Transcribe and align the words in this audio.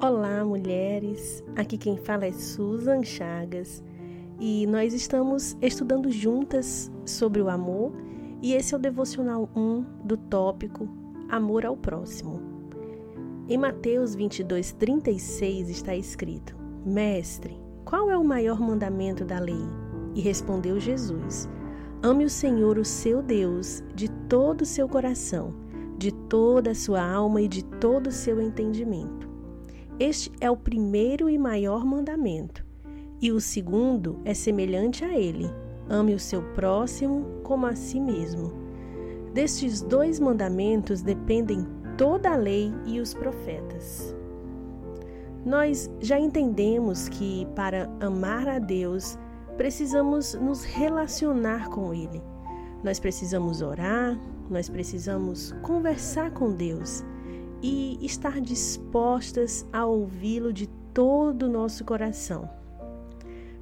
Olá, 0.00 0.44
mulheres! 0.44 1.42
Aqui 1.56 1.76
quem 1.76 1.96
fala 1.96 2.24
é 2.24 2.30
Susan 2.30 3.02
Chagas 3.02 3.82
e 4.38 4.64
nós 4.68 4.94
estamos 4.94 5.56
estudando 5.60 6.08
juntas 6.08 6.88
sobre 7.04 7.42
o 7.42 7.48
amor 7.48 7.90
e 8.40 8.54
esse 8.54 8.72
é 8.72 8.76
o 8.76 8.80
devocional 8.80 9.50
1 9.56 9.84
do 10.04 10.16
tópico 10.16 10.88
Amor 11.28 11.66
ao 11.66 11.76
Próximo. 11.76 12.40
Em 13.48 13.58
Mateus 13.58 14.14
22, 14.14 14.70
36 14.74 15.68
está 15.68 15.96
escrito: 15.96 16.54
Mestre, 16.86 17.60
qual 17.84 18.08
é 18.08 18.16
o 18.16 18.22
maior 18.22 18.60
mandamento 18.60 19.24
da 19.24 19.40
lei? 19.40 19.66
E 20.14 20.20
respondeu 20.20 20.78
Jesus: 20.78 21.48
Ame 22.04 22.24
o 22.24 22.30
Senhor, 22.30 22.78
o 22.78 22.84
seu 22.84 23.20
Deus, 23.20 23.82
de 23.96 24.08
todo 24.28 24.60
o 24.60 24.66
seu 24.66 24.88
coração, 24.88 25.52
de 25.98 26.12
toda 26.12 26.70
a 26.70 26.76
sua 26.76 27.02
alma 27.02 27.42
e 27.42 27.48
de 27.48 27.64
todo 27.64 28.06
o 28.06 28.12
seu 28.12 28.40
entendimento. 28.40 29.27
Este 30.00 30.30
é 30.40 30.48
o 30.48 30.56
primeiro 30.56 31.28
e 31.28 31.36
maior 31.36 31.84
mandamento. 31.84 32.64
E 33.20 33.32
o 33.32 33.40
segundo 33.40 34.20
é 34.24 34.32
semelhante 34.32 35.04
a 35.04 35.18
ele: 35.18 35.50
ame 35.88 36.14
o 36.14 36.20
seu 36.20 36.40
próximo 36.54 37.26
como 37.42 37.66
a 37.66 37.74
si 37.74 37.98
mesmo. 37.98 38.52
Destes 39.34 39.82
dois 39.82 40.20
mandamentos 40.20 41.02
dependem 41.02 41.66
toda 41.96 42.30
a 42.30 42.36
lei 42.36 42.72
e 42.86 43.00
os 43.00 43.12
profetas. 43.12 44.14
Nós 45.44 45.90
já 46.00 46.18
entendemos 46.18 47.08
que 47.08 47.44
para 47.56 47.90
amar 48.00 48.48
a 48.48 48.60
Deus 48.60 49.18
precisamos 49.56 50.34
nos 50.34 50.62
relacionar 50.62 51.68
com 51.70 51.92
Ele. 51.92 52.22
Nós 52.84 53.00
precisamos 53.00 53.62
orar, 53.62 54.16
nós 54.48 54.68
precisamos 54.68 55.52
conversar 55.62 56.30
com 56.30 56.52
Deus 56.52 57.04
e 57.62 57.98
estar 58.02 58.40
dispostas 58.40 59.66
a 59.72 59.84
ouvi-lo 59.86 60.52
de 60.52 60.68
todo 60.94 61.44
o 61.44 61.48
nosso 61.48 61.84
coração. 61.84 62.48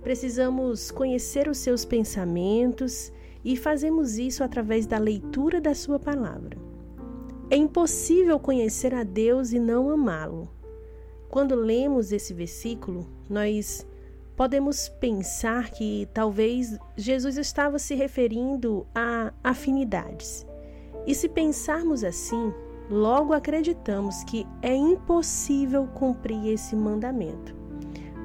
Precisamos 0.02 0.90
conhecer 0.90 1.48
os 1.48 1.58
seus 1.58 1.84
pensamentos 1.84 3.12
e 3.44 3.56
fazemos 3.56 4.18
isso 4.18 4.44
através 4.44 4.86
da 4.86 4.98
leitura 4.98 5.60
da 5.60 5.74
sua 5.74 5.98
palavra. 5.98 6.56
É 7.50 7.56
impossível 7.56 8.38
conhecer 8.38 8.94
a 8.94 9.04
Deus 9.04 9.52
e 9.52 9.58
não 9.58 9.90
amá-lo. 9.90 10.48
Quando 11.28 11.54
lemos 11.54 12.12
esse 12.12 12.32
versículo, 12.32 13.06
nós 13.28 13.86
podemos 14.36 14.88
pensar 14.88 15.70
que 15.70 16.08
talvez 16.12 16.78
Jesus 16.96 17.36
estava 17.36 17.78
se 17.78 17.94
referindo 17.94 18.86
a 18.94 19.32
afinidades. 19.42 20.46
E 21.06 21.14
se 21.14 21.28
pensarmos 21.28 22.02
assim, 22.02 22.52
logo 22.90 23.32
acreditamos 23.32 24.22
que 24.24 24.46
é 24.62 24.74
impossível 24.74 25.86
cumprir 25.94 26.48
esse 26.48 26.76
mandamento. 26.76 27.54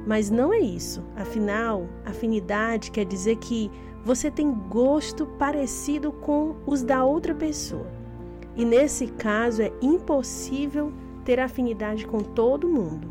Mas 0.05 0.29
não 0.29 0.53
é 0.53 0.59
isso. 0.59 1.03
Afinal, 1.15 1.87
afinidade 2.05 2.91
quer 2.91 3.05
dizer 3.05 3.37
que 3.37 3.69
você 4.03 4.31
tem 4.31 4.51
gosto 4.51 5.25
parecido 5.25 6.11
com 6.11 6.55
os 6.65 6.83
da 6.83 7.03
outra 7.03 7.35
pessoa. 7.35 7.87
E 8.55 8.65
nesse 8.65 9.07
caso 9.07 9.61
é 9.61 9.71
impossível 9.81 10.91
ter 11.23 11.39
afinidade 11.39 12.05
com 12.05 12.19
todo 12.19 12.67
mundo. 12.67 13.07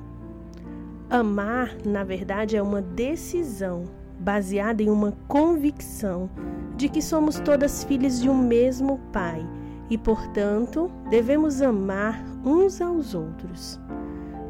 Amar, 1.09 1.77
na 1.85 2.05
verdade, 2.05 2.57
é 2.57 2.63
uma 2.63 2.83
decisão 2.83 3.85
baseada 4.19 4.83
em 4.83 4.91
uma 4.91 5.17
convicção 5.27 6.29
de 6.77 6.89
que 6.89 7.01
somos 7.01 7.41
todas 7.41 7.85
filhas 7.85 8.21
de 8.21 8.29
um 8.29 8.37
mesmo 8.37 8.99
Pai 9.13 9.47
e, 9.91 9.99
portanto, 9.99 10.91
devemos 11.11 11.61
amar 11.61 12.25
uns 12.45 12.81
aos 12.81 13.15
outros. 13.15 13.79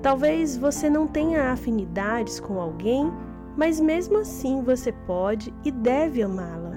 Talvez 0.02 0.56
você 0.56 0.88
não 0.88 1.06
tenha 1.06 1.50
afinidades 1.50 2.38
com 2.38 2.60
alguém, 2.60 3.10
mas 3.56 3.80
mesmo 3.80 4.18
assim 4.18 4.62
você 4.62 4.92
pode 4.92 5.52
e 5.64 5.70
deve 5.70 6.23
amá-la. 6.23 6.70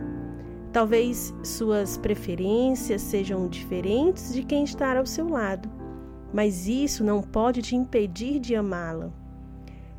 Talvez 0.71 1.33
suas 1.43 1.97
preferências 1.97 3.01
sejam 3.01 3.47
diferentes 3.47 4.33
de 4.33 4.43
quem 4.43 4.63
está 4.63 4.97
ao 4.97 5.05
seu 5.05 5.29
lado, 5.29 5.69
mas 6.33 6.67
isso 6.67 7.03
não 7.03 7.21
pode 7.21 7.61
te 7.61 7.75
impedir 7.75 8.39
de 8.39 8.55
amá-la. 8.55 9.11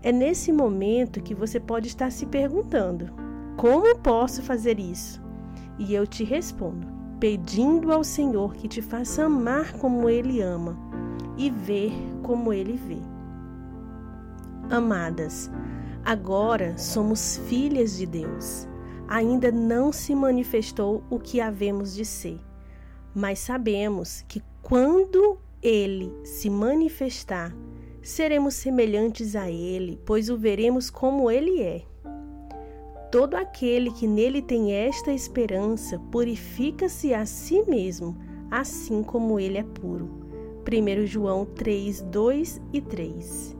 É 0.02 0.10
nesse 0.10 0.52
momento 0.52 1.22
que 1.22 1.34
você 1.34 1.60
pode 1.60 1.86
estar 1.86 2.10
se 2.10 2.26
perguntando: 2.26 3.12
como 3.56 3.96
posso 3.98 4.42
fazer 4.42 4.78
isso? 4.80 5.22
E 5.78 5.94
eu 5.94 6.06
te 6.06 6.24
respondo: 6.24 6.86
pedindo 7.24 7.90
ao 7.90 8.04
Senhor 8.04 8.54
que 8.54 8.68
te 8.68 8.82
faça 8.82 9.24
amar 9.24 9.72
como 9.78 10.10
Ele 10.10 10.42
ama 10.42 10.76
e 11.38 11.48
ver 11.48 11.90
como 12.22 12.52
Ele 12.52 12.74
vê. 12.74 12.98
Amadas, 14.68 15.50
agora 16.04 16.76
somos 16.76 17.38
filhas 17.48 17.96
de 17.96 18.04
Deus. 18.04 18.68
Ainda 19.08 19.50
não 19.50 19.90
se 19.90 20.14
manifestou 20.14 21.02
o 21.08 21.18
que 21.18 21.40
havemos 21.40 21.94
de 21.94 22.04
ser, 22.04 22.38
mas 23.14 23.38
sabemos 23.38 24.22
que 24.28 24.42
quando 24.60 25.38
Ele 25.62 26.12
se 26.24 26.50
manifestar, 26.50 27.56
seremos 28.02 28.52
semelhantes 28.52 29.34
a 29.34 29.50
Ele, 29.50 29.98
pois 30.04 30.28
o 30.28 30.36
veremos 30.36 30.90
como 30.90 31.30
Ele 31.30 31.62
é. 31.62 31.86
Todo 33.14 33.36
aquele 33.36 33.92
que 33.92 34.08
nele 34.08 34.42
tem 34.42 34.72
esta 34.72 35.12
esperança 35.12 36.00
purifica-se 36.10 37.14
a 37.14 37.24
si 37.24 37.62
mesmo, 37.62 38.16
assim 38.50 39.04
como 39.04 39.38
ele 39.38 39.56
é 39.56 39.62
puro. 39.62 40.10
1 40.68 41.06
João 41.06 41.44
3, 41.44 42.02
2 42.02 42.60
e 42.72 42.80
3. 42.80 43.56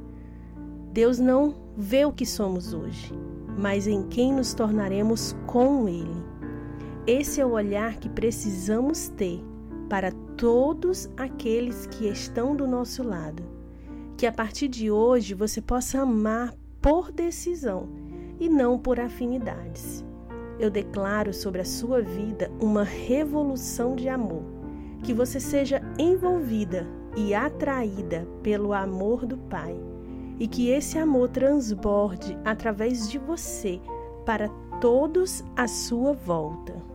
Deus 0.92 1.20
não 1.20 1.54
vê 1.76 2.04
o 2.04 2.10
que 2.10 2.26
somos 2.26 2.74
hoje, 2.74 3.12
mas 3.56 3.86
em 3.86 4.02
quem 4.08 4.32
nos 4.32 4.54
tornaremos 4.54 5.36
com 5.46 5.88
Ele. 5.88 6.24
Esse 7.06 7.40
é 7.40 7.46
o 7.46 7.52
olhar 7.52 7.94
que 7.98 8.08
precisamos 8.08 9.06
ter 9.10 9.40
para 9.88 10.10
todos 10.36 11.08
aqueles 11.16 11.86
que 11.86 12.08
estão 12.08 12.56
do 12.56 12.66
nosso 12.66 13.04
lado. 13.04 13.44
Que 14.16 14.26
a 14.26 14.32
partir 14.32 14.66
de 14.66 14.90
hoje 14.90 15.32
você 15.32 15.60
possa 15.60 16.00
amar 16.00 16.52
por 16.82 17.12
decisão 17.12 18.02
e 18.38 18.48
não 18.48 18.78
por 18.78 19.00
afinidades. 19.00 20.04
Eu 20.58 20.70
declaro 20.70 21.32
sobre 21.32 21.60
a 21.60 21.64
sua 21.64 22.00
vida 22.00 22.50
uma 22.60 22.84
revolução 22.84 23.96
de 23.96 24.08
amor, 24.08 24.44
que 25.02 25.12
você 25.12 25.40
seja 25.40 25.82
envolvida 25.98 26.86
e 27.16 27.34
atraída 27.34 28.26
pelo 28.42 28.72
amor 28.72 29.26
do 29.26 29.36
Pai, 29.36 29.76
e 30.38 30.48
que 30.48 30.68
esse 30.70 30.98
amor 30.98 31.28
transborde 31.28 32.36
através 32.44 33.08
de 33.08 33.18
você 33.18 33.80
para 34.24 34.48
todos 34.80 35.44
à 35.56 35.68
sua 35.68 36.12
volta. 36.12 36.93